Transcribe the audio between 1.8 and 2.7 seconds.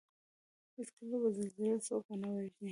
څوک ونه وژني